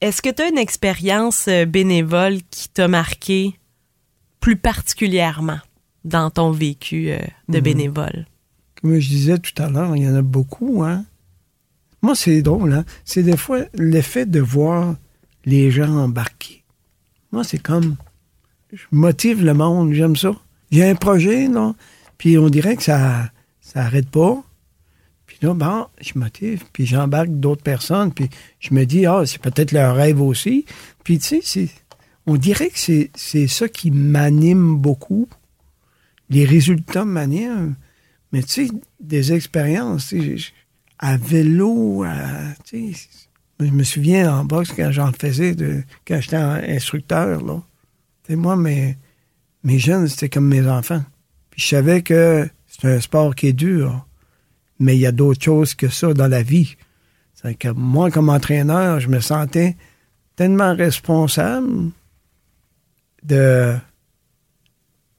[0.00, 3.54] Est-ce que tu as une expérience euh, bénévole qui t'a marqué?
[4.40, 5.60] Plus particulièrement
[6.04, 7.62] dans ton vécu euh, de hmm.
[7.62, 8.26] bénévole?
[8.80, 11.04] Comme je disais tout à l'heure, il y en a beaucoup, hein.
[12.00, 12.84] Moi, c'est drôle, hein.
[13.04, 14.94] C'est des fois l'effet de voir
[15.44, 16.62] les gens embarqués.
[17.32, 17.96] Moi, c'est comme,
[18.72, 20.32] je motive le monde, j'aime ça.
[20.70, 21.74] Il y a un projet, non?
[22.18, 24.42] Puis on dirait que ça, ça arrête pas.
[25.26, 29.40] Puis là, bon, je motive, puis j'embarque d'autres personnes, puis je me dis, ah, c'est
[29.40, 30.64] peut-être leur rêve aussi.
[31.04, 31.68] Puis tu sais,
[32.28, 35.28] on dirait que c'est, ça qui m'anime beaucoup.
[36.28, 37.74] Les résultats m'animent.
[38.32, 40.14] Mais tu sais, des expériences,
[40.98, 42.04] à vélo,
[42.64, 43.08] tu sais,
[43.60, 45.56] je me souviens en boxe quand j'en faisais,
[46.06, 47.62] quand j'étais instructeur, là.
[48.28, 48.98] Moi, mes,
[49.64, 51.02] mes jeunes, c'était comme mes enfants.
[51.48, 54.06] Puis je savais que c'est un sport qui est dur,
[54.78, 56.76] mais il y a d'autres choses que ça dans la vie.
[57.32, 59.78] C'est que moi, comme entraîneur, je me sentais
[60.36, 61.90] tellement responsable
[63.22, 63.76] de,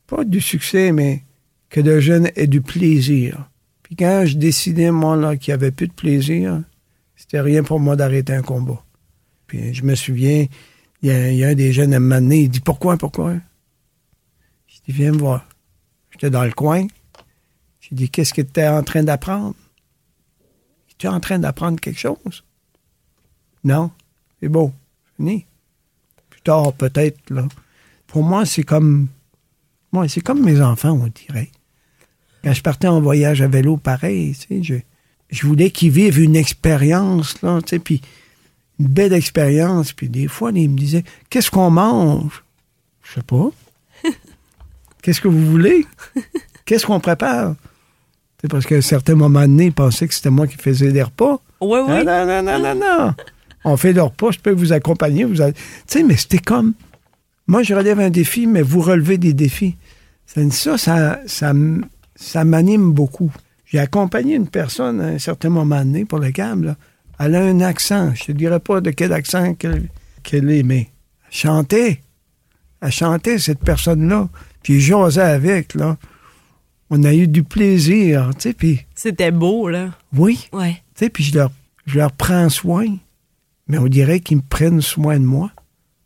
[0.08, 1.24] pas du succès, mais
[1.70, 3.50] que le jeune ait du plaisir.
[3.84, 6.62] Puis quand je décidais, moi, là, qu'il n'y avait plus de plaisir,
[7.16, 8.84] c'était rien pour moi d'arrêter un combat.
[9.48, 10.46] Puis je me souviens,
[11.02, 13.36] il y, a un des jeunes à un il dit Pourquoi, pourquoi?
[14.68, 15.48] Je dis Viens me voir.
[16.12, 16.86] J'étais dans le coin.
[17.80, 19.56] J'ai dit Qu'est-ce que tu es en train d'apprendre?
[21.02, 22.44] Es en train d'apprendre quelque chose?
[23.64, 23.92] Non
[24.40, 24.74] C'est beau.
[25.16, 25.46] Fini.
[26.30, 27.48] Plus tard, peut-être, là.
[28.10, 29.08] Pour moi, c'est comme.
[29.92, 31.50] Moi, c'est comme mes enfants, on dirait.
[32.44, 34.76] Quand je partais en voyage à vélo, pareil, tu sais, je,
[35.30, 38.02] je voulais qu'ils vivent une expérience, là, tu sais, puis
[38.80, 39.94] une belle expérience.
[39.94, 42.44] Puis des fois, ils me disaient, qu'est-ce qu'on mange?
[43.04, 43.50] Je sais pas.
[45.02, 45.86] qu'est-ce que vous voulez?
[46.66, 47.56] Qu'est-ce qu'on prépare?
[48.42, 51.04] C'est parce qu'à un certain moment donné, ils pensaient que c'était moi qui faisais des
[51.04, 51.42] repas.
[51.60, 52.06] Oui, oui.
[52.06, 53.14] Non, non, non, non, non.
[53.66, 55.26] On fait des repas, je peux vous accompagner.
[55.26, 55.54] Vous Tu
[55.88, 56.74] sais, mais c'était comme...
[57.50, 59.76] Moi, je relève un défi, mais vous relevez des défis.
[60.28, 61.54] Ça, ça, ça,
[62.16, 63.32] ça m'anime beaucoup.
[63.66, 66.78] J'ai accompagné une personne à un certain moment donné pour le câble.
[67.20, 68.14] Elle a un accent.
[68.14, 69.90] Je te dirais pas de quel accent qu'elle
[70.32, 70.90] est, mais
[71.26, 72.02] elle chantait.
[72.84, 74.30] Elle chantait, cette personne-là.
[74.62, 75.98] Puis j'osais avec, là.
[76.92, 78.86] On a eu du plaisir, tu sais, puis...
[78.94, 79.90] C'était beau, là.
[80.16, 80.50] Oui.
[80.54, 80.84] Ouais.
[80.94, 81.52] Tu sais, puis je leur,
[81.88, 82.86] je leur prends soin.
[83.68, 85.52] Mais on dirait qu'ils me prennent soin de moi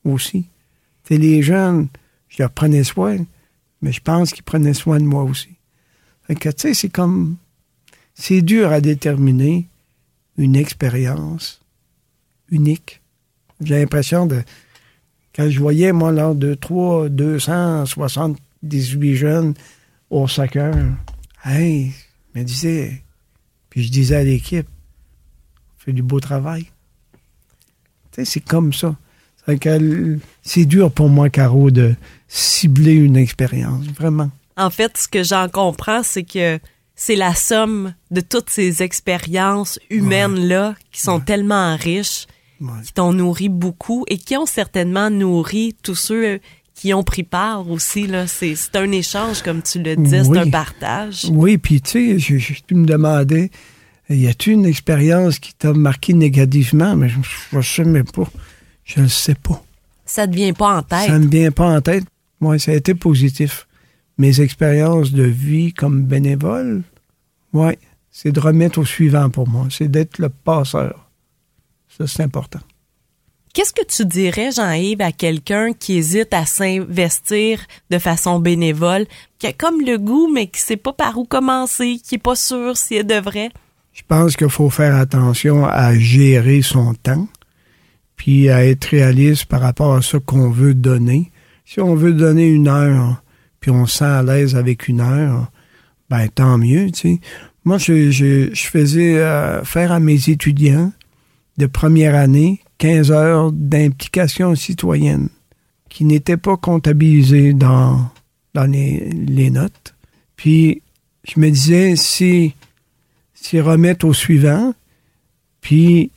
[0.06, 0.48] aussi.
[1.10, 1.90] Les jeunes,
[2.30, 3.18] je leur prenais soin,
[3.82, 5.56] mais je pense qu'ils prenaient soin de moi aussi.
[6.24, 7.38] Fait que, tu sais, c'est comme
[8.16, 9.68] c'est dur à déterminer
[10.38, 11.62] une expérience
[12.50, 13.02] unique.
[13.62, 14.42] J'ai l'impression de.
[15.36, 19.56] Quand je voyais, moi, lors de 3, 278 jeunes
[20.10, 20.74] au soccer,
[21.44, 21.92] hey,
[22.34, 23.04] je me disais,
[23.70, 26.66] puis je disais à l'équipe, on fait du beau travail.
[28.12, 28.96] Tu sais, c'est comme ça.
[30.44, 31.96] C'est dur pour moi, Caro, de
[32.28, 34.32] cibler une expérience, vraiment.
[34.56, 36.60] En fait, ce que j'en comprends, c'est que
[36.96, 42.28] c'est la somme de toutes ces expériences humaines-là qui sont tellement riches,
[42.84, 46.40] qui t'ont nourri beaucoup et qui ont certainement nourri tous ceux
[46.76, 48.08] qui ont pris part aussi.
[48.08, 48.28] Là.
[48.28, 51.26] C'est, un échange, comme tu le disais, c'est un partage.
[51.32, 53.52] Oui, puis tu sais, je, je, me demandais,
[54.10, 56.96] y a-t-il une expérience qui t'a marqué négativement?
[56.96, 57.18] Mais je
[57.58, 58.30] ne sais même pas.
[58.84, 59.64] Je ne sais pas.
[60.06, 61.08] Ça ne vient pas en tête?
[61.08, 62.04] Ça ne vient pas en tête.
[62.40, 63.68] Moi, ça a été positif
[64.18, 66.84] mes expériences de vie comme bénévole,
[67.54, 67.80] ouais,
[68.12, 69.68] c'est de remettre au suivant pour moi.
[69.70, 71.10] C'est d'être le passeur.
[71.98, 72.60] Ça, c'est important.
[73.54, 77.60] Qu'est-ce que tu dirais, Jean-Yves, à quelqu'un qui hésite à s'investir
[77.92, 79.06] de façon bénévole,
[79.38, 82.36] qui a comme le goût, mais qui sait pas par où commencer, qui est pas
[82.36, 83.52] sûr s'il devrait?
[83.94, 87.28] Je pense qu'il faut faire attention à gérer son temps,
[88.24, 91.30] puis à être réaliste par rapport à ce qu'on veut donner.
[91.66, 93.22] Si on veut donner une heure,
[93.60, 95.52] puis on se sent à l'aise avec une heure,
[96.10, 97.20] ben tant mieux, tu sais.
[97.66, 100.94] Moi, je, je, faisais euh, faire à mes étudiants
[101.58, 105.28] de première année 15 heures d'implication citoyenne
[105.90, 108.10] qui n'étaient pas comptabilisées dans,
[108.54, 109.96] dans les, les, notes.
[110.38, 110.82] Puis,
[111.26, 112.56] je me disais, si,
[113.34, 114.74] si remettre au suivant,
[115.60, 116.10] puis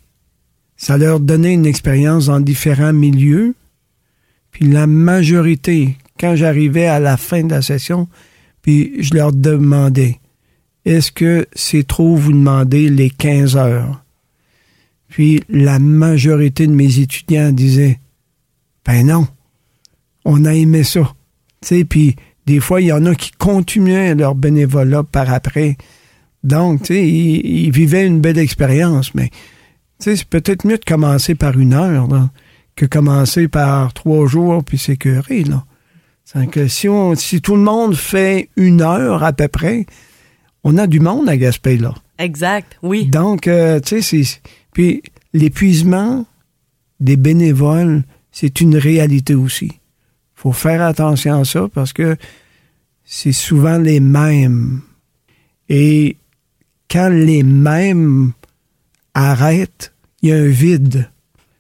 [0.77, 3.55] ça leur donnait une expérience dans différents milieux,
[4.51, 8.09] puis la majorité, quand j'arrivais à la fin de la session,
[8.63, 10.19] puis je leur demandais,
[10.85, 14.03] est-ce que c'est trop vous demander les 15 heures?
[15.09, 17.99] Puis la majorité de mes étudiants disaient,
[18.85, 19.27] ben non,
[20.25, 21.15] on a aimé ça.
[21.61, 25.77] Tu sais, puis des fois, il y en a qui continuaient leur bénévolat par après.
[26.45, 29.31] Donc, tu sais, ils, vivaient une belle expérience, mais
[29.99, 32.09] c'est peut-être mieux de commencer par une heure
[32.75, 35.65] que commencer par trois jours puis s'écœurer, là.
[36.25, 39.87] C'est que si, on, si tout le monde fait une heure à peu près,
[40.65, 41.95] on a du monde à Gaspé, là.
[42.19, 43.07] Exact, oui.
[43.07, 44.41] Donc, euh, tu sais, c'est.
[44.73, 46.27] Puis l'épuisement
[46.99, 49.73] des bénévoles, c'est une réalité aussi.
[50.35, 52.17] faut faire attention à ça parce que
[53.05, 54.81] c'est souvent les mêmes.
[55.69, 56.17] Et
[56.91, 58.33] quand les mêmes
[59.17, 59.93] arrêtent,
[60.23, 61.11] il y a un vide.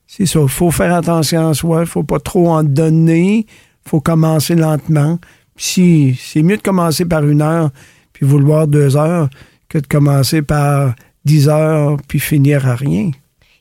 [0.07, 0.47] C'est ça.
[0.47, 1.87] Faut faire attention à soi.
[1.87, 3.47] Faut pas trop en donner.
[3.85, 5.19] Faut commencer lentement.
[5.57, 7.71] Si, c'est mieux de commencer par une heure
[8.13, 9.29] puis vouloir deux heures
[9.69, 10.95] que de commencer par
[11.25, 13.11] dix heures puis finir à rien.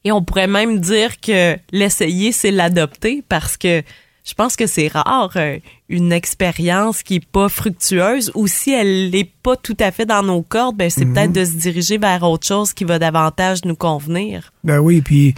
[0.03, 3.81] Et on pourrait même dire que l'essayer, c'est l'adopter parce que
[4.25, 9.11] je pense que c'est rare euh, une expérience qui est pas fructueuse ou si elle
[9.11, 12.23] n'est pas tout à fait dans nos cordes, ben c'est peut-être de se diriger vers
[12.23, 14.51] autre chose qui va davantage nous convenir.
[14.63, 15.35] Ben oui, puis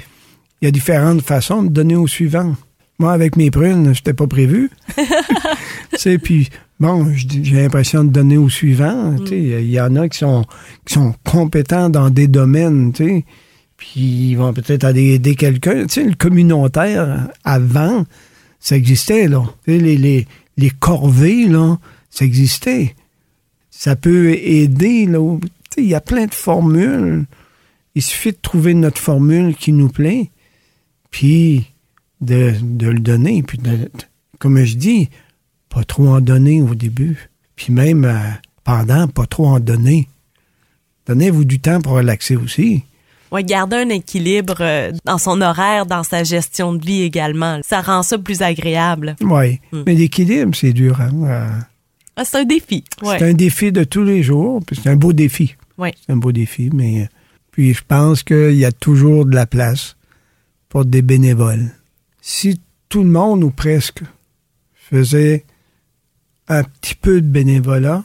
[0.61, 2.55] il y a différentes façons de donner au suivant.
[2.97, 4.71] Moi, avec mes prunes, je pas prévu.
[4.97, 5.03] tu
[5.97, 9.15] sais, puis bon, j'ai l'impression de donner au suivant.
[9.19, 10.45] Tu sais, il y en a qui sont
[10.85, 13.25] qui sont compétents dans des domaines, tu sais,
[13.75, 15.85] puis ils vont peut-être aller aider quelqu'un.
[15.87, 18.05] Tu sais, le communautaire avant
[18.59, 19.43] ça existait, là.
[19.65, 20.27] Les, les,
[20.57, 21.77] les corvées, là,
[22.09, 22.95] ça existait.
[23.69, 25.37] Ça peut aider, là.
[25.77, 27.25] Il y a plein de formules.
[27.95, 30.31] Il suffit de trouver notre formule qui nous plaît,
[31.11, 31.65] puis
[32.21, 33.43] de, le donner.
[33.43, 33.59] Puis,
[34.39, 35.09] comme je dis,
[35.69, 37.29] pas trop en donner au début.
[37.55, 38.29] Puis même euh,
[38.63, 40.07] pendant, pas trop en donner.
[41.07, 42.83] Donnez-vous du temps pour relaxer aussi.
[43.31, 47.59] Ouais, garder un équilibre euh, dans son horaire, dans sa gestion de vie également.
[47.63, 49.15] Ça rend ça plus agréable.
[49.21, 49.83] Oui, hmm.
[49.85, 51.01] mais l'équilibre, c'est dur.
[51.01, 51.11] Hein?
[51.23, 51.49] Euh,
[52.15, 52.83] ah, c'est un défi.
[53.03, 54.61] C'est un défi de tous les jours.
[54.71, 55.55] C'est un beau défi.
[55.77, 55.89] Oui.
[56.05, 57.07] C'est un beau défi, mais euh,
[57.51, 59.97] puis je pense qu'il y a toujours de la place
[60.69, 61.71] pour des bénévoles.
[62.21, 64.01] Si tout le monde ou presque
[64.73, 65.45] faisait
[66.47, 68.03] un petit peu de bénévolat,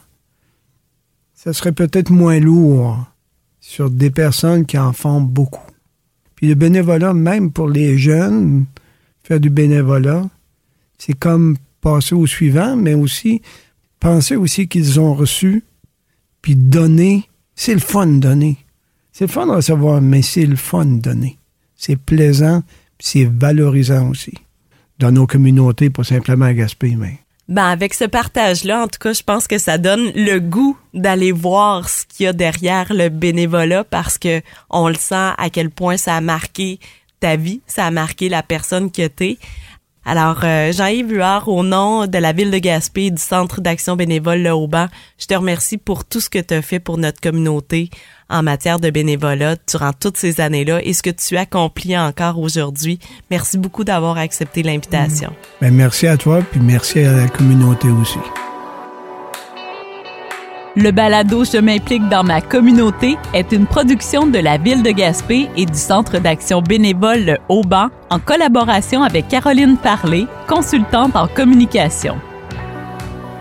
[1.35, 3.05] ça serait peut-être moins lourd
[3.73, 5.65] sur des personnes qui en font beaucoup.
[6.35, 8.67] Puis le bénévolat, même pour les jeunes,
[9.23, 10.29] faire du bénévolat,
[10.99, 13.41] c'est comme passer au suivant, mais aussi
[13.99, 15.65] penser aussi qu'ils ont reçu,
[16.43, 17.31] puis donner.
[17.55, 18.59] C'est le fun de donner.
[19.11, 21.39] C'est le fun de recevoir, mais c'est le fun de donner.
[21.75, 22.63] C'est plaisant,
[22.99, 24.35] c'est valorisant aussi.
[24.99, 29.13] Dans nos communautés, pas simplement à Gaspé, mais ben avec ce partage-là, en tout cas,
[29.13, 33.09] je pense que ça donne le goût d'aller voir ce qu'il y a derrière le
[33.09, 34.41] bénévolat parce que
[34.71, 36.79] on le sent à quel point ça a marqué
[37.21, 39.39] ta vie, ça a marqué la personne que t'es.
[40.05, 43.95] Alors, euh, Jean-Yves Huard, au nom de la ville de Gaspé et du Centre d'action
[43.95, 47.21] bénévole Le Auban, je te remercie pour tout ce que tu as fait pour notre
[47.21, 47.89] communauté
[48.33, 52.99] en matière de bénévolat durant toutes ces années-là et ce que tu accomplis encore aujourd'hui.
[53.31, 55.33] Merci beaucoup d'avoir accepté l'invitation.
[55.61, 58.19] Ben, merci à toi, puis merci à la communauté aussi.
[60.75, 65.51] Le balado Je m'implique dans ma communauté est une production de la ville de Gaspé
[65.55, 72.17] et du Centre d'action bénévole Le Auban en collaboration avec Caroline Parlé, consultante en communication.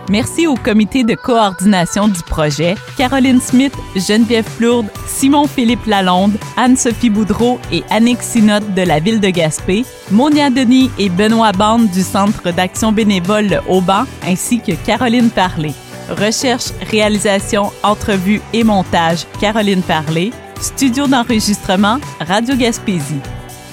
[0.10, 7.60] Merci au comité de coordination du projet, Caroline Smith, Geneviève Plourde, Simon-Philippe Lalonde, Anne-Sophie Boudreau
[7.72, 12.52] et Annick Sinotte de la ville de Gaspé, Monia Denis et Benoît Bande du Centre
[12.52, 15.74] d'action bénévole Le Auban, ainsi que Caroline Parlé.
[16.10, 20.32] Recherche, réalisation, entrevue et montage, Caroline Parlé.
[20.60, 23.22] Studio d'enregistrement, Radio Gaspésie.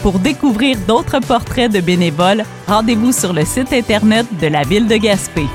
[0.02, 4.96] Pour découvrir d'autres portraits de bénévoles, rendez-vous sur le site Internet de la ville de
[4.96, 5.46] Gaspé.